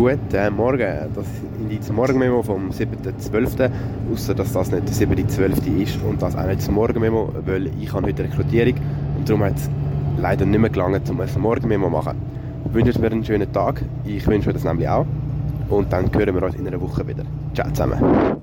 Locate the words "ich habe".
7.78-8.06